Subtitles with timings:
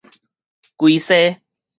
[0.77, 1.37] 歸西